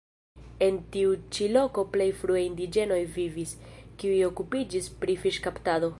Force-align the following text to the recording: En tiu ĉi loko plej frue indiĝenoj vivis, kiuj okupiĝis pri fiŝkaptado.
En 0.67 0.77
tiu 0.95 1.11
ĉi 1.37 1.49
loko 1.57 1.83
plej 1.95 2.07
frue 2.23 2.41
indiĝenoj 2.45 2.99
vivis, 3.19 3.55
kiuj 4.03 4.19
okupiĝis 4.33 4.93
pri 5.05 5.21
fiŝkaptado. 5.25 5.89